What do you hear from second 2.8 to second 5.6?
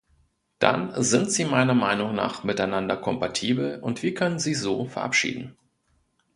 kompatibel, und wir können sie so verabschieden.